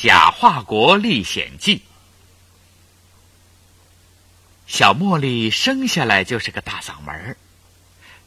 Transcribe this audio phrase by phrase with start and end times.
[0.00, 1.78] 假化国历险记》。
[4.68, 7.36] 小茉莉生下来就是个大嗓门儿，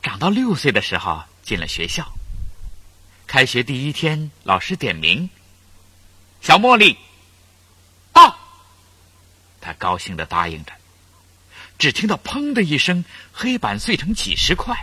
[0.04, 2.12] 长到六岁的时候进了学校。
[3.26, 5.30] 开学第一天，老师点名
[6.44, 6.98] ：“小茉莉，
[8.12, 8.38] 到。”
[9.62, 10.74] 他高兴的答应着。
[11.80, 14.76] 只听到“砰”的一声，黑板碎成几十块。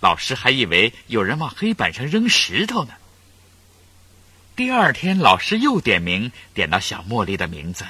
[0.00, 2.92] 老师还以为有人往黑板上扔石头呢。
[4.60, 7.86] 第二天，老师又点名，点到小茉莉的名字，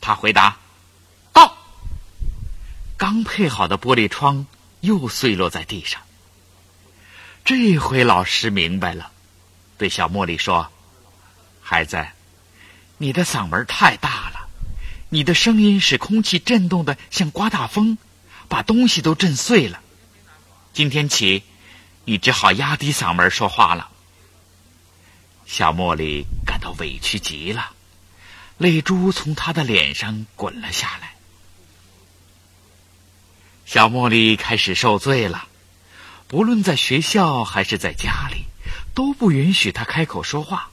[0.00, 0.56] 她回答
[1.34, 1.58] ：“到。”
[2.96, 4.46] 刚配好的玻璃窗
[4.80, 6.00] 又碎落在地上。
[7.44, 9.10] 这回老师明白了，
[9.76, 10.72] 对小茉莉说
[11.60, 12.06] ：“孩子，
[12.96, 14.48] 你的嗓门太大了，
[15.10, 17.98] 你的声音使空气震动的像刮大风，
[18.48, 19.82] 把东西都震碎了。”
[20.72, 21.42] 今天起，
[22.06, 23.90] 你只好压低嗓门说话了。
[25.46, 27.70] 小茉莉感到委屈极了，
[28.58, 31.14] 泪珠从她的脸上滚了下来。
[33.64, 35.46] 小茉莉开始受罪了，
[36.26, 38.44] 不论在学校还是在家里，
[38.92, 40.70] 都不允许她开口说话。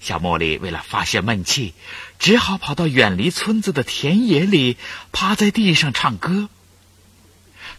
[0.00, 1.74] 小茉莉为了发泄闷气，
[2.18, 4.76] 只好跑到远离村子的田野里，
[5.12, 6.48] 趴在地上唱歌。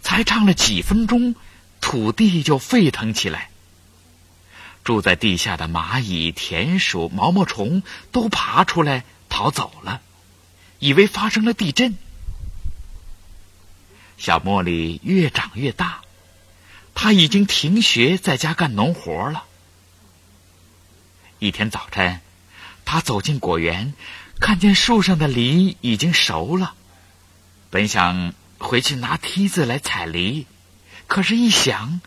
[0.01, 1.35] 才唱了几分钟，
[1.81, 3.50] 土地就沸腾起来。
[4.83, 10.01] 住在地下的蚂蚁、田鼠、毛毛虫都爬出来逃走了，
[10.79, 11.95] 以为发生了地震。
[14.17, 16.01] 小茉莉越长越大，
[16.93, 19.45] 她已经停学，在家干农活了。
[21.39, 22.21] 一天早晨，
[22.85, 23.93] 她走进果园，
[24.39, 26.73] 看见树上的梨已经熟了，
[27.69, 28.33] 本想。
[28.63, 30.45] 回去拿梯子来采梨，
[31.07, 31.99] 可是，一想，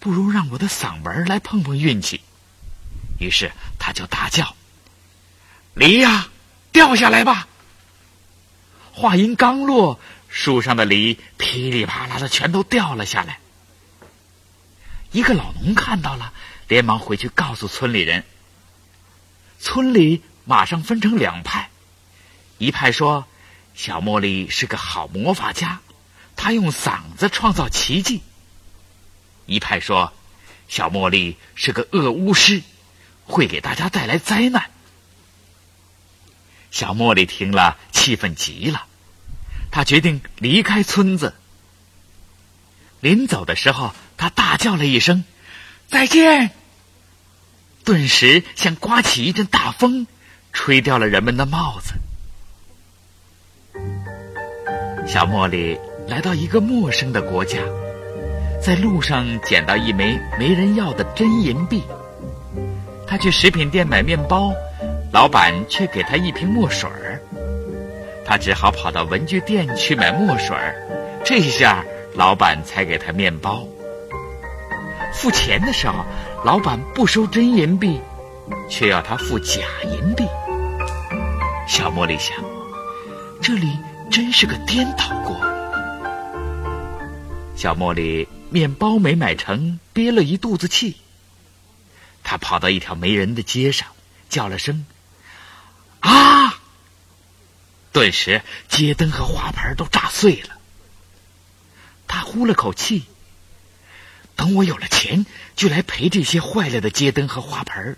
[0.00, 2.20] 不如让我的嗓门来碰碰运气。
[3.20, 4.56] 于是，他就大叫
[5.74, 6.28] ：“梨呀，
[6.72, 7.46] 掉下来吧！”
[8.92, 13.38] 话音刚落，树上的梨噼里啪啦的全都掉了下来。
[15.12, 16.32] 一个老农看到了，
[16.66, 18.24] 连忙回去告诉村里人。
[19.58, 21.70] 村里马上分成两派，
[22.58, 23.26] 一派说。
[23.72, 25.80] 小茉莉是个好魔法家，
[26.36, 28.20] 她用嗓子创造奇迹。
[29.50, 30.12] 一派说，
[30.68, 32.62] 小茉莉是个恶巫师，
[33.24, 34.70] 会给大家带来灾难。
[36.70, 38.86] 小茉莉听了，气愤极了，
[39.72, 41.34] 她决定离开村子。
[43.00, 45.24] 临走的时候，她大叫了一声
[45.90, 46.52] ：“再见！”
[47.84, 50.06] 顿时像刮起一阵大风，
[50.52, 51.94] 吹掉了人们的帽子。
[55.08, 57.58] 小茉莉来到一个陌生的国家，
[58.60, 61.82] 在路上捡到一枚没人要的真银币。
[63.06, 64.52] 他去食品店买面包，
[65.12, 67.20] 老板却给他一瓶墨水儿。
[68.24, 70.74] 他只好跑到文具店去买墨水儿，
[71.24, 71.84] 这下
[72.14, 73.64] 老板才给他面包。
[75.12, 76.04] 付钱的时候，
[76.44, 78.00] 老板不收真银币，
[78.68, 80.24] 却要他付假银币。
[81.66, 82.36] 小茉莉想，
[83.40, 83.66] 这里。
[84.10, 85.36] 真是个颠倒国。
[87.54, 90.96] 小茉莉面包没买成，憋了一肚子气。
[92.22, 93.88] 他跑到一条没人的街上，
[94.28, 94.84] 叫了声
[96.00, 96.60] “啊”，
[97.92, 100.58] 顿时街灯和花盆都炸碎了。
[102.06, 103.04] 他呼了口气，
[104.36, 105.24] 等我有了钱，
[105.56, 107.96] 就来赔这些坏了的街灯和花盆。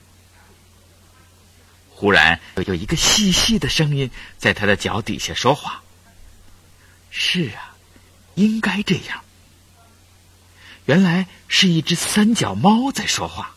[1.90, 5.82] 忽然有一个细细的声音在他的脚底下说话。
[7.10, 7.76] 是啊，
[8.34, 9.24] 应该这样。
[10.86, 13.54] 原来是一只三脚猫在说话。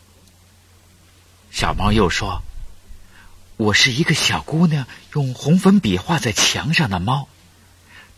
[1.50, 2.42] 小猫又说
[3.56, 7.28] ：“我是一个小姑娘，用红粉笔画在墙上的猫。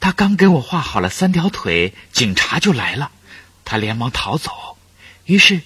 [0.01, 3.11] 她刚给我画好了三条腿，警察就来了，
[3.65, 4.77] 她连忙逃走。
[5.25, 5.63] 于是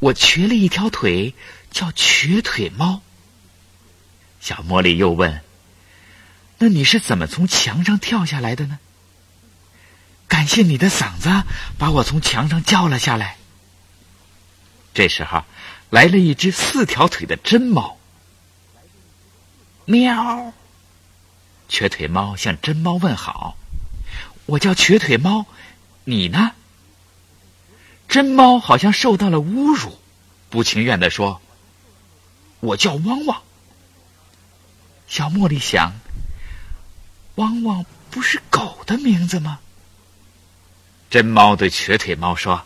[0.00, 1.34] 我瘸了一条腿，
[1.70, 3.00] 叫瘸腿猫。”
[4.40, 5.40] 小茉莉又问
[6.58, 8.78] ：“那你是怎么从墙上跳下来的呢？”
[10.32, 11.28] 感谢你的嗓子，
[11.76, 13.36] 把我从墙上叫了下来。
[14.94, 15.44] 这时候，
[15.90, 17.98] 来了一只四条腿的真猫。
[19.84, 20.54] 喵！
[21.68, 23.58] 瘸腿猫向真猫问好
[24.46, 25.44] ：“我叫瘸腿猫，
[26.04, 26.52] 你呢？”
[28.08, 29.98] 真猫好像受到了侮辱，
[30.48, 31.42] 不情愿的说
[32.60, 33.42] ：“我叫汪汪。”
[35.06, 35.92] 小茉莉想
[37.36, 39.58] ：“汪汪不是狗的名字吗？”
[41.12, 42.64] 真猫对瘸腿猫说：“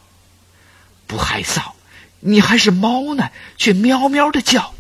[1.09, 1.73] 不害臊，
[2.21, 4.73] 你还是猫呢，却喵喵的叫，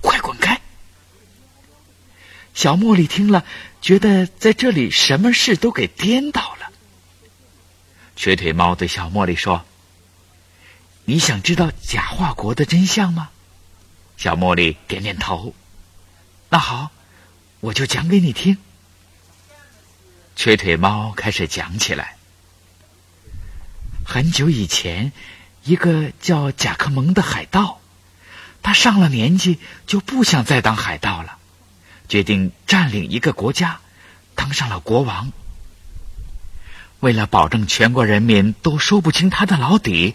[0.00, 0.60] 快滚开！”
[2.52, 3.44] 小茉莉听了，
[3.80, 6.72] 觉得在这里什么事都给颠倒了。
[8.16, 9.64] 瘸腿猫对小茉莉说
[11.06, 13.30] ：“你想知道假话国的真相吗？”
[14.18, 15.54] 小茉莉点点头。
[16.48, 16.90] 那好，
[17.60, 18.58] 我就讲给你听。
[20.34, 22.16] 瘸腿猫开始讲起来。
[24.12, 25.10] 很久以前，
[25.64, 27.80] 一个叫贾克蒙的海盗，
[28.62, 31.38] 他上了年纪就不想再当海盗了，
[32.10, 33.80] 决定占领一个国家，
[34.34, 35.32] 当上了国王。
[37.00, 40.14] 为了保证全国人民都说不清他的老底，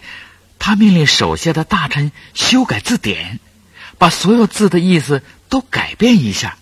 [0.60, 3.40] 他命令手下的大臣修改字典，
[3.98, 6.56] 把所有字的意思都改变一下，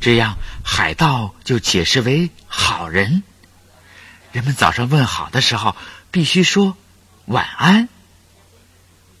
[0.00, 3.22] 这样海盗就解释为好人。
[4.32, 5.76] 人们早上问好的时候。
[6.10, 6.76] 必须说
[7.26, 7.88] 晚安。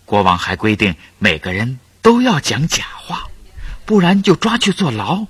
[0.04, 3.28] 国王还规定每个人都要讲假话，
[3.86, 5.26] 不然就抓去坐牢。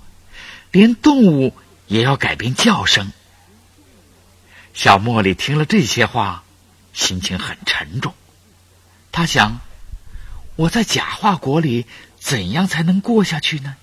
[0.72, 1.54] 连动物
[1.86, 3.12] 也要改变叫声。
[4.72, 6.44] 小茉莉听了这些话，
[6.92, 8.14] 心情很沉重。
[9.10, 9.58] 他想：
[10.54, 11.86] 我在假话国里
[12.18, 13.76] 怎样才能过下去呢？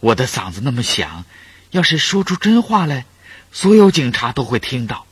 [0.00, 1.26] 我的嗓子那么响，
[1.70, 3.04] 要是说出真话来，
[3.52, 5.06] 所有警察都会听到。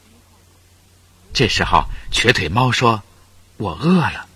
[1.33, 3.03] 这时候，瘸腿猫说
[3.57, 4.27] ：“我饿了。”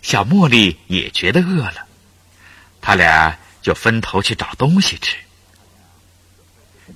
[0.00, 1.86] 小茉莉也觉得饿了，
[2.80, 5.16] 他俩就分头去找东西吃。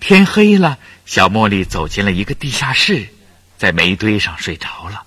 [0.00, 3.08] 天黑了，小茉莉走进了一个地下室，
[3.58, 5.02] 在煤堆上睡着了。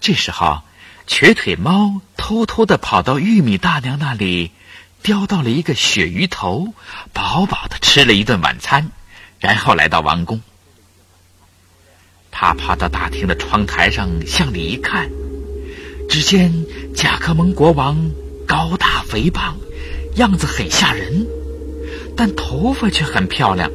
[0.00, 0.62] 这时候，
[1.06, 4.52] 瘸腿猫偷偷的跑到玉米大娘那里，
[5.02, 6.72] 叼到了一个鳕鱼头，
[7.12, 8.90] 饱饱的吃了一顿晚餐，
[9.40, 10.40] 然后来到王宫。
[12.40, 15.10] 他爬到大厅的窗台上，向里一看，
[16.08, 16.54] 只见
[16.94, 18.12] 贾克蒙国王
[18.46, 19.56] 高大肥胖，
[20.14, 21.26] 样子很吓人，
[22.16, 23.72] 但头发却很漂亮，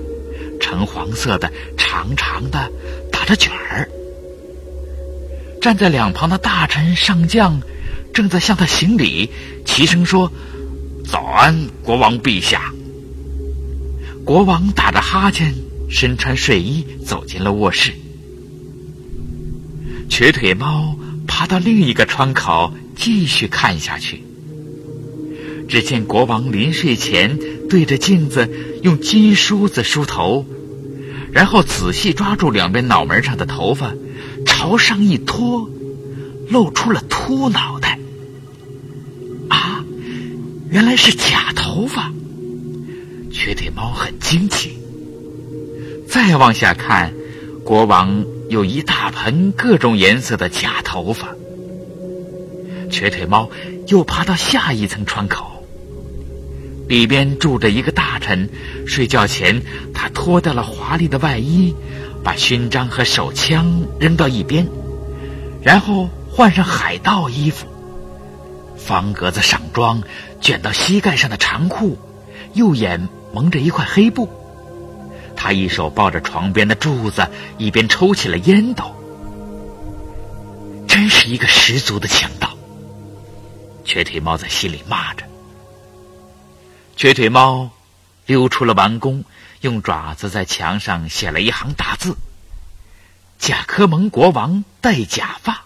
[0.62, 2.72] 橙黄色的，长长的，
[3.12, 3.90] 打着卷儿。
[5.60, 7.62] 站在两旁的大臣上将
[8.14, 9.30] 正在向他行礼，
[9.66, 10.32] 齐声说
[11.06, 12.74] ：“早安，国王陛下。”
[14.24, 15.54] 国王打着哈欠，
[15.90, 17.92] 身穿睡衣，走进了卧室。
[20.10, 20.96] 瘸腿猫
[21.28, 24.24] 爬到另一个窗口，继续看下去。
[25.68, 27.40] 只见国王临睡前
[27.70, 28.50] 对着镜子
[28.84, 30.46] 用金梳子梳头，
[31.32, 33.94] 然后仔细抓住两边脑门上的头发，
[34.46, 35.70] 朝上一拖，
[36.50, 37.98] 露出了秃脑袋。
[39.50, 39.84] 啊，
[40.70, 42.12] 原来是假头发！
[43.32, 44.78] 瘸腿猫很惊奇。
[46.08, 47.12] 再往下看，
[47.64, 48.24] 国王。
[48.54, 51.36] 有一大盆各种颜色的假头发。
[52.92, 53.50] 瘸腿猫
[53.88, 55.66] 又爬到下一层窗口，
[56.88, 58.52] 里边住着一个大臣。
[58.86, 61.74] 睡觉前，他脱掉了华丽的外衣，
[62.24, 64.68] 把勋章和手枪扔到一边，
[65.64, 67.66] 然后换上海盗衣服，
[68.78, 70.04] 方格子上装，
[70.40, 71.98] 卷到膝盖上的长裤，
[72.54, 74.30] 右眼蒙着一块黑布。
[75.44, 78.96] 他一手抱着床边的柱子，一边抽起了烟斗。
[80.88, 82.58] 真是一个十足的强盗！
[83.84, 85.26] 瘸腿猫在心里骂着。
[86.96, 87.72] 瘸腿猫
[88.26, 89.26] 溜出了王宫，
[89.60, 92.16] 用爪子在墙上写了一行大字
[93.38, 95.66] ：“贾科蒙国王戴假发。”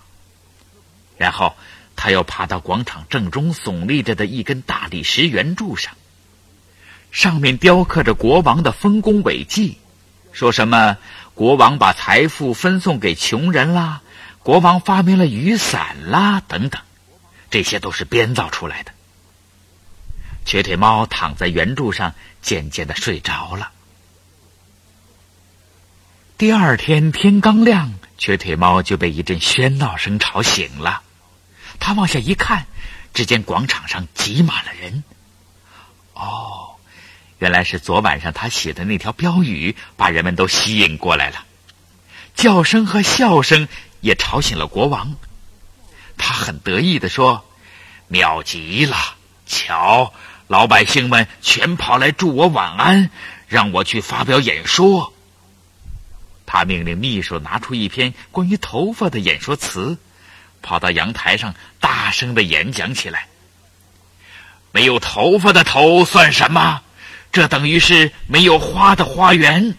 [1.17, 1.55] 然后
[1.95, 5.93] 他又爬到广场正中耸立着的一根大理石圆柱上。
[7.17, 9.79] 上面雕刻着国王的丰功伟绩，
[10.31, 10.97] 说什么
[11.33, 14.03] 国王把财富分送给穷人啦，
[14.43, 16.79] 国王发明了雨伞啦，等等，
[17.49, 18.91] 这些都是编造出来的。
[20.45, 23.71] 瘸腿猫躺在圆柱上，渐渐的睡着了。
[26.37, 31.01] 第二天天刚亮，瘸腿猫就被一阵喧闹声吵醒了。
[31.79, 32.67] 他往下一看，
[33.15, 35.03] 只见广场上挤满了人。
[36.13, 36.75] 哦。
[37.39, 41.45] 原来是昨晚上他写的那条标语把人们都吸引过来了，
[42.35, 43.67] 叫声和笑声
[44.01, 45.15] 也吵醒了国王。
[46.17, 47.45] 他很得意的说
[48.09, 48.97] ：“妙极了！
[49.45, 50.13] 瞧，
[50.47, 53.11] 老百姓们全跑来祝我晚安，
[53.47, 55.13] 让我去发表演说。”
[56.47, 59.97] 他命令秘书拿出一篇关于头发的演说词，
[60.63, 63.27] 跑到阳台上大声的演讲起来。
[64.71, 66.81] 没有头发的头算什么？
[67.37, 69.77] 这等于是没有花的花园。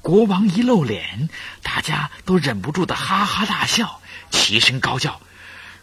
[0.00, 1.28] 国王一露脸，
[1.62, 4.00] 大家都忍不住的哈哈大笑，
[4.30, 5.20] 齐声高叫：“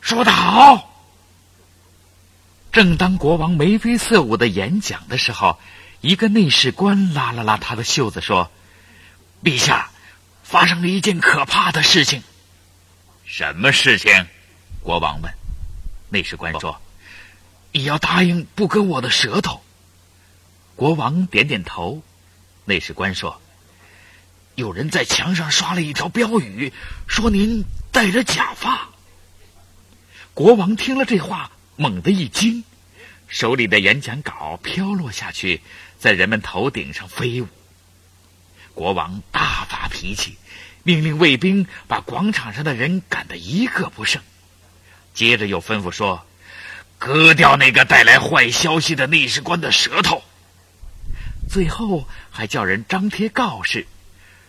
[0.01, 0.91] 说得好！”
[2.73, 5.59] 正当国王眉飞色舞的演讲的时候，
[6.01, 8.49] 一个内侍官拉了拉他的袖子，说
[9.45, 9.91] ：“陛下，
[10.41, 12.23] 发生了一件可怕的事情。
[13.27, 14.25] ”“什么事情？”
[14.81, 15.31] 国王问。
[16.09, 16.81] 内侍官说
[17.71, 19.61] ：“你要答应不割我的舌头。”
[20.75, 22.03] 国王点点头。
[22.65, 23.41] 内侍官说
[24.55, 26.73] ：“有人在墙上刷了一条标语，
[27.07, 28.89] 说您戴着假发。”
[30.33, 32.63] 国王听了这话，猛地一惊，
[33.27, 35.61] 手里的演讲稿飘落下去，
[35.97, 37.47] 在人们头顶上飞舞。
[38.73, 40.37] 国王大发脾气，
[40.83, 44.21] 命令卫兵把广场上的人赶得一个不剩。
[45.13, 46.25] 接着又吩咐说
[46.99, 50.21] ：“割掉那个带来坏消息的内侍官的舌头。”
[51.49, 53.87] 最后还叫人张贴告示：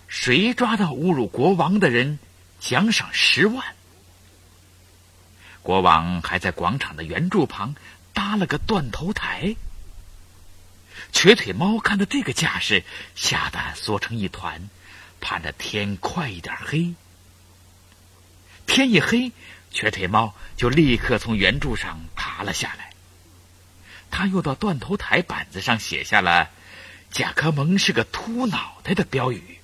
[0.09, 2.19] 谁抓到侮辱国王的人，
[2.59, 3.75] 奖赏十万。
[5.63, 7.75] 国王还在广场的圆柱旁
[8.13, 9.57] 搭了个断头台。
[11.13, 12.85] 瘸腿猫看到这个架势，
[13.15, 14.69] 吓得缩成一团，
[15.21, 16.95] 盼着天快一点黑。
[18.67, 19.33] 天一黑。
[19.73, 22.95] 瘸腿猫就立刻从圆柱上爬了下来，
[24.11, 26.49] 他又到断头台板子上写下了
[27.11, 29.59] “甲壳蒙是个秃脑袋”的标语。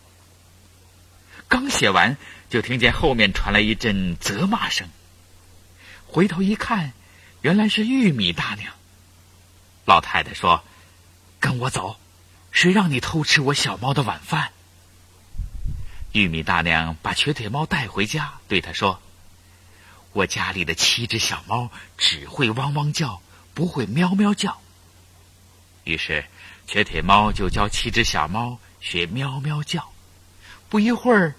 [1.49, 2.17] 刚写完，
[2.49, 4.89] 就听见后面传来一阵责骂声。
[6.07, 6.93] 回头一看，
[7.41, 8.73] 原来是玉米大娘。
[9.85, 10.65] 老太太说
[11.41, 11.99] ：“跟我走，
[12.51, 14.53] 谁让你偷吃我小猫的晚饭？”
[16.13, 19.03] 玉米大娘把瘸腿猫带回家，对他说。
[20.13, 23.23] 我家里的七只小猫只会汪汪叫，
[23.55, 24.61] 不会喵喵叫。
[25.85, 26.27] 于是，
[26.73, 29.93] 瘸腿猫就教七只小猫学喵喵叫。
[30.71, 31.35] 不一会儿，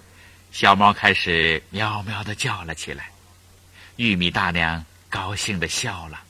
[0.52, 3.10] 小猫开始喵喵的叫了起来。
[3.96, 6.20] 玉米大娘高兴的笑了。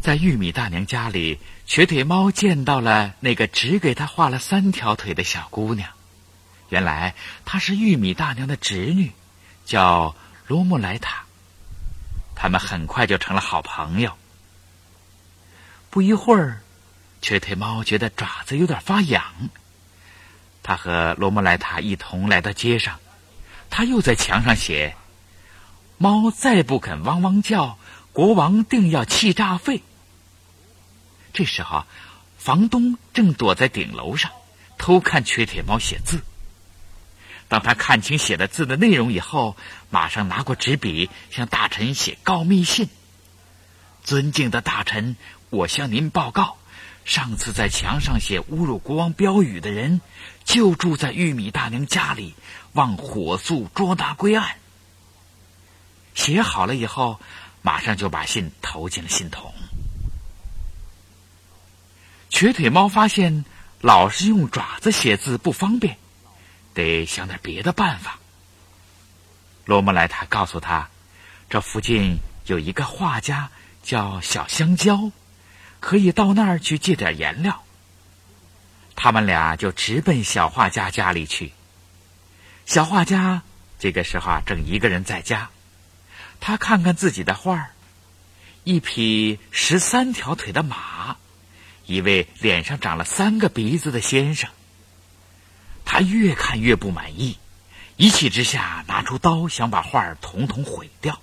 [0.00, 5.90] 在玉米大娘家里，瘸腿猫见到了那个只给他画了三条腿的小姑娘。
[6.68, 9.10] 原来，她是玉米大娘的侄女，
[9.66, 10.14] 叫。
[10.46, 11.24] 罗姆莱塔，
[12.36, 14.14] 他们很快就成了好朋友。
[15.88, 16.60] 不一会儿，
[17.24, 19.24] 瘸腿猫觉得爪子有点发痒，
[20.62, 23.00] 他和罗莫莱塔一同来到街上，
[23.70, 24.94] 他又在墙上写
[25.96, 27.78] ：“猫再不肯汪汪叫，
[28.12, 29.82] 国王定要气炸肺。”
[31.32, 31.86] 这时候，
[32.36, 34.30] 房东正躲在顶楼上
[34.76, 36.20] 偷看瘸腿猫写字。
[37.48, 39.56] 当他看清写的字的内容以后，
[39.88, 42.90] 马上拿过纸笔向大臣写告密信。
[44.02, 45.16] 尊敬的大臣，
[45.48, 46.58] 我向您报告，
[47.04, 50.00] 上次在墙上写侮辱国王标语的人，
[50.44, 52.34] 就住在玉米大娘家里，
[52.72, 54.56] 望火速捉拿归案。
[56.14, 57.20] 写好了以后，
[57.62, 59.52] 马上就把信投进了信筒。
[62.30, 63.44] 瘸腿猫发现
[63.80, 65.98] 老是用爪子写字不方便。
[66.72, 68.18] 得想点别的办法。
[69.64, 70.90] 罗莫莱塔告诉他，
[71.48, 73.48] 这附近有一个画家
[73.84, 75.12] 叫小香蕉，
[75.84, 77.62] 可以到那儿去借点颜料。
[78.96, 81.52] 他们俩就直奔小画家家里去。
[82.64, 83.42] 小画家
[83.78, 85.50] 这个时候啊，正一个人在家。
[86.40, 87.70] 他看看自己的画儿，
[88.64, 91.18] 一匹十三条腿的马，
[91.84, 94.48] 一位脸上长了三个鼻子的先生。
[95.84, 97.38] 他越看越不满意，
[97.98, 101.20] 一气之下拿出刀想把画儿统统毁掉。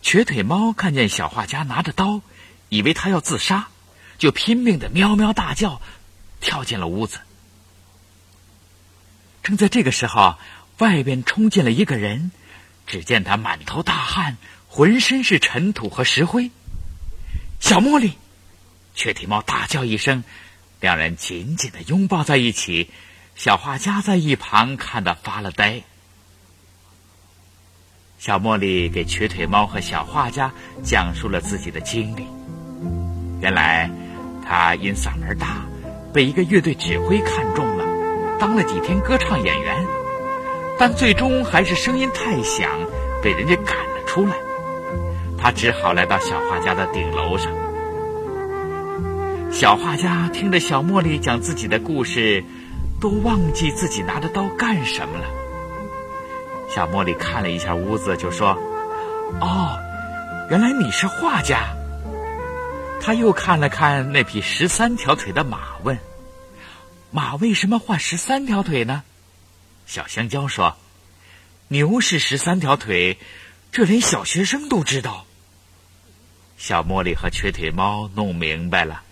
[0.00, 2.22] 瘸腿猫看见小画家拿着刀，
[2.70, 3.68] 以为他要自杀，
[4.16, 5.82] 就拼命的喵喵大叫，
[6.40, 7.20] 跳进了屋子。
[9.42, 10.38] 正在这个时候，
[10.78, 12.30] 外边冲进了一个人，
[12.86, 16.50] 只见他满头大汗，浑身是尘土和石灰。
[17.58, 18.14] 小茉莉，
[18.94, 20.24] 瘸腿猫大叫一声。
[20.80, 22.90] 两人紧紧的拥抱在一起，
[23.36, 25.82] 小画家在一旁看得发了呆。
[28.18, 32.39] 小茉莉给瘸腿猫和小画家讲述了自己的经历。
[33.40, 33.90] 原来，
[34.46, 35.64] 他因嗓门大，
[36.12, 37.84] 被一个乐队指挥看中了，
[38.38, 39.86] 当了几天歌唱演员，
[40.78, 42.68] 但最终还是声音太响，
[43.22, 44.32] 被人家赶了出来。
[45.38, 47.50] 他只好来到小画家的顶楼上。
[49.50, 52.44] 小画家听着小茉莉讲自己的故事，
[53.00, 55.24] 都忘记自己拿着刀干什么了。
[56.68, 58.50] 小茉莉看了一下屋子，就说
[59.40, 59.78] ：“哦，
[60.50, 61.60] 原来你是画家。”
[63.00, 65.98] 他又看了看那匹十三条腿的马，问
[67.10, 69.02] ：“马为什么画十三条腿呢？”
[69.86, 70.76] 小香蕉说
[71.68, 73.18] ：“牛是十三条腿，
[73.72, 75.26] 这连小学生都知道。”
[76.58, 79.02] 小茉莉和瘸腿猫弄明白了，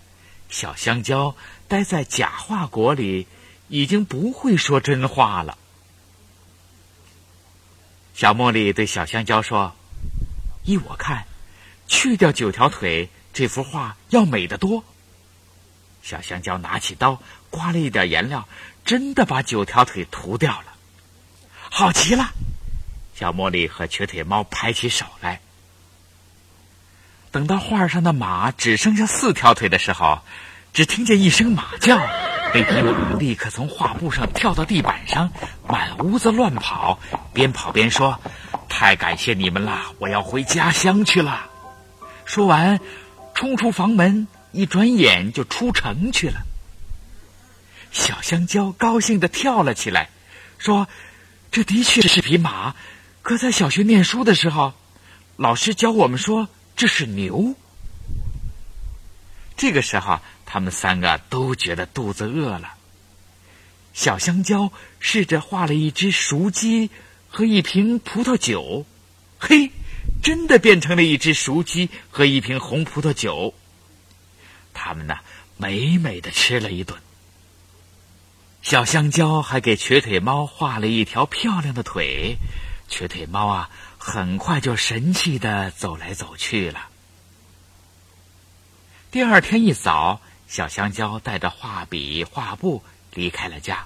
[0.49, 1.35] 小香蕉
[1.67, 3.25] 待在假话国里，
[3.69, 5.57] 已经不会说真话了。
[8.13, 9.75] 小茉莉对小香蕉说
[10.63, 11.25] ：“依我看，
[11.87, 14.83] 去掉九条腿，这幅画要美得多。”
[16.01, 18.47] 小香蕉拿起刀，刮了一点颜料，
[18.85, 20.65] 真的把九条腿涂掉了。
[21.69, 22.31] 好极了！
[23.13, 25.41] 小茉莉和瘸腿猫拍起手来。
[27.31, 30.21] 等到画上的马只剩下四条腿的时候，
[30.73, 31.97] 只听见一声马叫，
[32.53, 35.31] 那匹马立刻从画布上跳到地板上，
[35.67, 36.97] 满屋子乱跑，
[37.33, 38.19] 边跑边说
[38.69, 41.49] ：“太感谢你们了，我要回家乡去了。”
[42.25, 42.79] 说完，
[43.39, 46.45] 冲出房门，一转眼就出城去了。
[47.89, 50.09] 小香蕉高兴的跳了起来，
[50.57, 50.89] 说
[51.49, 52.75] ：“这的确是匹马，
[53.21, 54.73] 可在小学念书的时候，
[55.37, 57.55] 老师教我们说。”这是牛。
[59.55, 62.73] 这个时候，他们三个都觉得肚子饿了。
[63.93, 66.89] 小香蕉试着画了一只熟鸡
[67.29, 68.85] 和一瓶葡萄酒，
[69.39, 69.71] 嘿，
[70.21, 73.53] 真的变成了一只熟鸡和一瓶红葡萄酒。
[74.73, 75.17] 他们呢，
[75.57, 76.99] 美美的吃了一顿。
[78.61, 82.37] 小香蕉还给瘸腿猫画了一条漂亮的腿，
[82.87, 83.69] 瘸腿猫啊。
[84.01, 86.87] 很快就神气的走来走去了。
[89.11, 92.81] 第二天一早，小香蕉带着画笔、画布
[93.13, 93.85] 离开了家。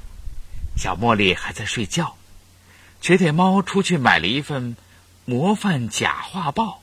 [0.78, 2.16] 小茉莉还在睡觉。
[3.02, 4.78] 瘸腿猫出去买了一份
[5.26, 6.82] 模范假画报，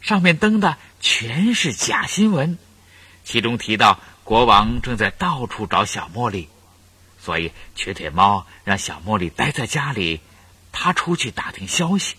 [0.00, 2.58] 上面登的全是假新闻，
[3.24, 6.48] 其中提到国王正在到处找小茉莉，
[7.20, 10.20] 所以瘸腿猫让小茉莉待在家里，
[10.72, 12.16] 他出去打听消息。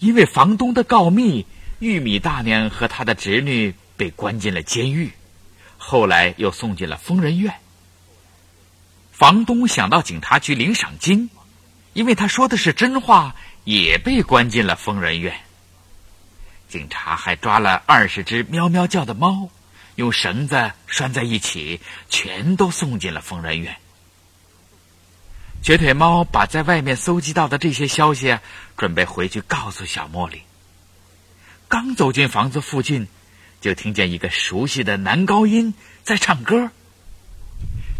[0.00, 1.46] 因为房东的告密，
[1.78, 5.12] 玉米大娘和他的侄女被关进了监狱，
[5.78, 7.54] 后来又送进了疯人院。
[9.12, 11.30] 房东想到警察局领赏金，
[11.94, 15.34] 因为他说的是真话，也被关进了疯人院。
[16.68, 19.48] 警察还抓了二十只喵喵叫的猫，
[19.94, 21.80] 用绳子拴在一起，
[22.10, 23.76] 全都送进了疯人院。
[25.62, 28.38] 瘸腿猫把在外面搜集到的这些消息，
[28.76, 30.42] 准备回去告诉小茉莉。
[31.68, 33.06] 刚走进房子附近，
[33.60, 36.70] 就听见一个熟悉的男高音在唱歌。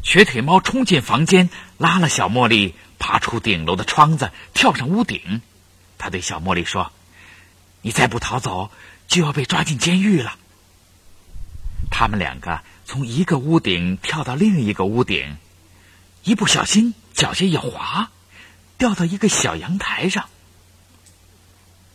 [0.02, 2.74] 瘸腿猫冲进房间，拉了小茉莉，
[3.05, 5.43] 爬出顶楼的窗子，跳上屋顶。
[5.99, 6.90] 他对小茉莉说
[7.83, 8.71] ：“你再不逃走，
[9.09, 10.38] 就要被抓进监狱了。”
[11.93, 15.37] 他们两个从一个屋顶跳到另一个屋顶。
[16.23, 18.11] 一不小心，脚下一滑，
[18.79, 20.31] 掉到一个小阳台上。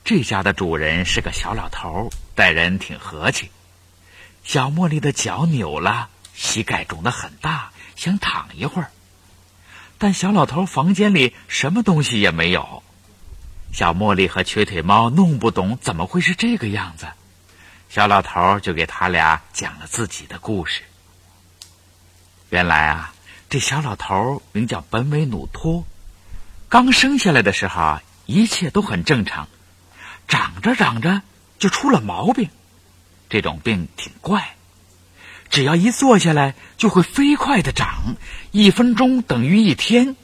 [0.03, 3.49] 这家的主人是个小老头，待人挺和气。
[4.43, 8.91] 小茉莉的脚扭了，膝盖肿得很大，想躺一会儿。
[9.99, 12.81] 但小老头房间里什么东西也没有。
[13.71, 17.05] 小茉莉和瘸腿猫弄不懂怎么会是这个样子，
[17.89, 20.81] 小老头就给他俩讲了自己的故事。
[22.49, 23.13] 原来啊。
[23.51, 25.83] 这小老头名叫本维努托，
[26.69, 29.47] 刚生下来的时候一切都很正常，
[30.27, 31.23] 长着长着
[31.57, 32.51] 就出了毛病。
[33.27, 34.55] 这种病挺怪，
[35.49, 38.15] 只要一坐下来就会飞快的长，
[38.51, 40.15] 一分钟等于一天。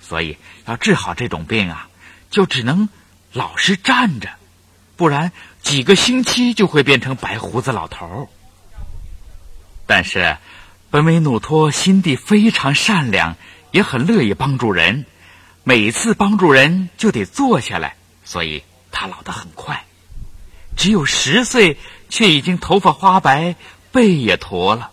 [0.00, 1.88] 所以要治好这种病啊，
[2.30, 2.88] 就只能
[3.32, 4.30] 老是站着，
[4.96, 5.32] 不然
[5.62, 8.28] 几个星期就会变成白胡子老头。
[9.86, 10.36] 但是。
[10.88, 13.36] 本维努托心地非常善良，
[13.72, 15.04] 也很乐意帮助人。
[15.64, 19.84] 每次帮助人就得坐下来，所以他老得很快。
[20.76, 21.76] 只有十岁，
[22.08, 23.56] 却已经头发花白，
[23.96, 24.90] 背也驼了。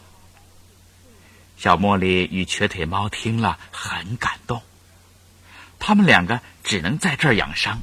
[1.58, 4.62] 小茉莉与瘸腿猫听了很感动，
[5.78, 7.82] 他们两个只能在这儿养伤。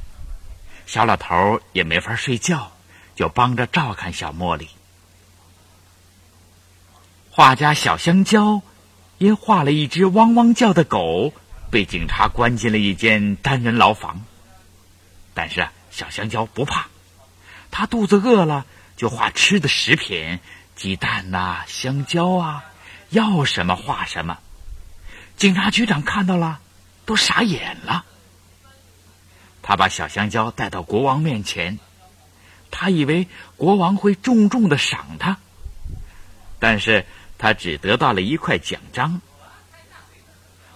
[0.87, 2.71] 小老头也没法睡觉，
[3.15, 4.67] 就帮着照看小茉莉。
[7.29, 8.63] 画家小香蕉
[9.19, 11.35] 因画了一只汪汪叫的狗，
[11.69, 14.25] 被警察关进了一间单人牢房。
[15.35, 16.87] 但是小香蕉不怕，
[17.69, 18.65] 他肚子饿了
[18.97, 20.39] 就画吃的食品，
[20.81, 22.65] 鸡蛋呐、香蕉啊，
[23.11, 24.39] 要什么画什么。
[25.37, 26.59] 警察局长看到了，
[27.05, 28.03] 都傻眼了。
[29.61, 31.77] 他把小香蕉带到国王面前，
[32.71, 35.37] 他以为国王会重重的赏他，
[36.59, 37.05] 但是。
[37.43, 39.19] 他只得到了一块奖章。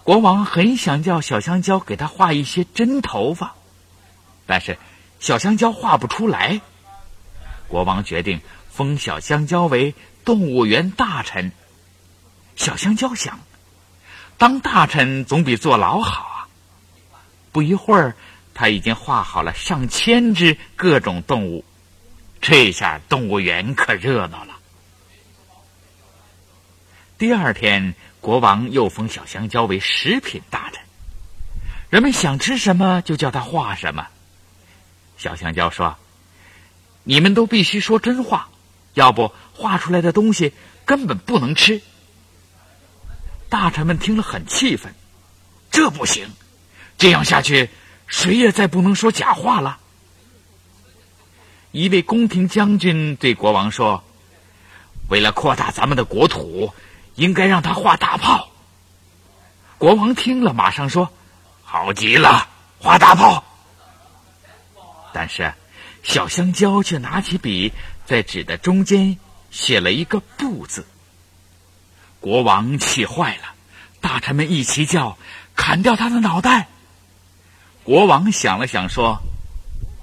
[0.02, 3.54] 国王很想叫小香蕉给他画一些真头发，
[4.48, 4.80] 但是
[5.20, 6.62] 小香蕉画不出来。
[7.68, 8.41] 国王决定
[8.75, 11.53] 封小香蕉为动物园大臣。
[12.57, 13.39] 小香蕉想，
[14.38, 16.47] 当大臣总比坐牢好啊！
[17.53, 18.17] 不一会儿，
[18.53, 21.63] 他已经画好了上千只各种动物，
[22.41, 24.53] 这下动物园可热闹了。
[27.17, 30.83] 第二天，国王又封小香蕉为食品大臣，
[31.89, 34.05] 人们想吃什么就叫他画什么。
[35.17, 35.97] 小香蕉说
[37.03, 38.49] ：“你们都必须说真话，
[38.95, 40.51] 要不画出来的东西
[40.84, 41.81] 根本不能吃。”
[43.47, 44.93] 大臣们听了很气愤，
[45.71, 46.27] 这不行，
[46.97, 47.69] 这样下去，
[48.08, 49.77] 谁也再不能说假话了。
[51.71, 54.03] 一位宫廷将军对国王说
[55.10, 56.73] ：“为了扩大咱们的国土，
[57.15, 58.49] 应该让他画大炮。”
[59.77, 61.12] 国王听了，马上说
[61.63, 62.47] ：“好极了，
[62.79, 63.43] 画大炮。”
[65.13, 65.53] 但是，
[66.01, 67.71] 小香蕉却拿起笔，
[68.06, 69.18] 在纸的中间
[69.52, 70.86] 写了一个“不”字。
[72.20, 73.54] 国王气坏了，
[74.02, 75.18] 大臣们一起叫
[75.56, 76.68] ：“砍掉他的脑袋！”
[77.84, 79.22] 国王想了想，说：“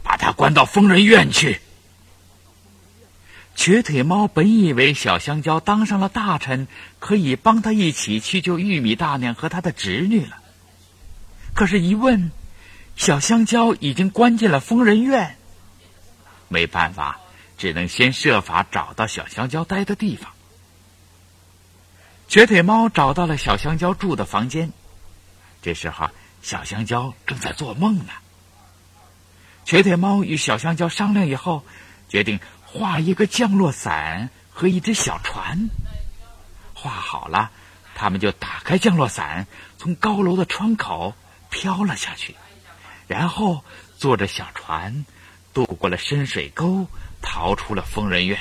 [0.04, 1.60] 把他关到疯人院去。”
[3.54, 10.38] 瘸腿猫本以为小香蕉当上了大臣，可以帮他一起去救玉米大娘和他的侄女了。
[11.54, 12.32] 可是，一问，
[12.96, 15.36] 小香蕉已经关进了疯人院。
[16.48, 17.20] 没办法，
[17.62, 20.32] 只能先设法找到小香蕉待的地方。
[22.26, 24.72] 瘸腿猫找到了小香蕉住的房间，
[25.62, 26.10] 这时候
[26.42, 28.14] 小香蕉正在做梦呢。
[29.64, 31.64] 瘸腿猫与小香蕉商量以后，
[32.08, 35.70] 决定画一个降落伞和一只小船。
[36.74, 37.52] 画好了，
[37.94, 39.46] 他们就打开降落伞，
[39.78, 41.14] 从高楼的窗口
[41.48, 42.34] 飘了下去，
[43.06, 43.64] 然后
[43.98, 45.06] 坐着小船
[45.54, 46.88] 渡过了深水沟，
[47.22, 48.38] 逃出了疯人院。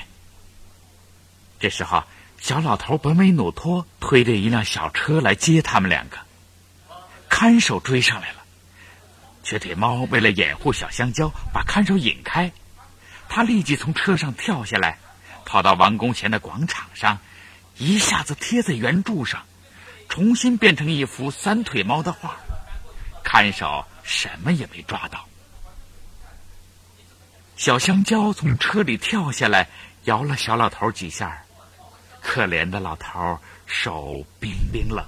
[1.59, 2.03] 这时候。
[2.41, 6.17] 小老头本美努托推着一辆小车来接他们两个，
[7.29, 8.41] 看守追上来了。
[9.43, 12.51] 瘸腿猫为了掩护小香蕉，把看守引开，
[13.29, 14.97] 他立即从车上跳下来，
[15.45, 17.19] 跑到王宫前的广场上，
[17.77, 19.43] 一下子贴在圆柱上，
[20.09, 22.37] 重新变成一幅三腿猫的画。
[23.23, 25.27] 看守什么也没抓到。
[27.62, 29.69] 小香蕉从车里跳下来，
[30.06, 31.43] 摇了小老头几下。
[32.19, 35.06] 可怜的老头手冰冰冷。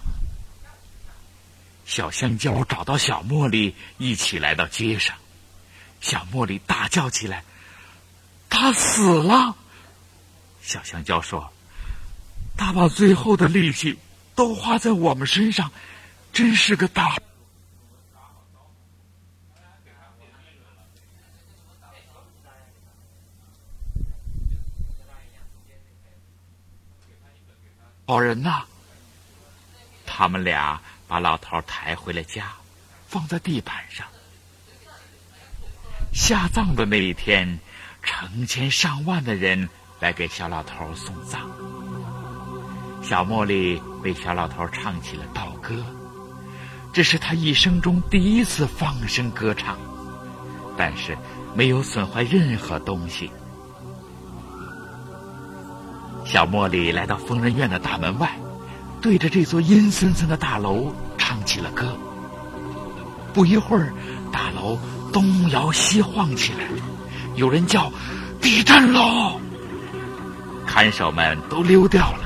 [1.88, 5.16] 小香蕉找到小茉莉，一起来到街上。
[6.00, 7.44] 小茉莉大叫起来
[8.52, 9.56] ：“他死了！”
[10.62, 11.52] 小香蕉说
[12.56, 13.98] ：“他把最后的力气
[14.36, 15.72] 都花在我们身上，
[16.32, 17.18] 真是个大。”
[28.06, 28.64] 好人呐！
[30.06, 32.52] 他们俩把老头抬回了家，
[33.08, 34.06] 放在地板上。
[36.12, 37.60] 下葬的那一天，
[38.02, 39.70] 成千上万的人
[40.02, 41.50] 来给小老头送葬。
[43.02, 45.84] 小茉莉为小老头唱起了悼歌，
[46.92, 49.78] 这是他一生中第一次放声歌唱，
[50.78, 51.18] 但是
[51.56, 53.32] 没有损坏任何东西。
[56.26, 58.32] 小茉莉来到疯人院的大门外，
[59.02, 61.96] 对着这座阴森森的大楼唱起了歌。
[63.34, 63.94] 不一会儿，
[64.32, 64.78] 大楼
[65.12, 66.60] 东摇西晃起来，
[67.36, 67.92] 有人叫
[68.42, 69.40] ：“地震喽！”
[70.66, 72.20] 看守们都溜掉了，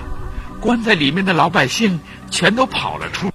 [0.61, 3.29] 关在里面的老百姓全都跑了出。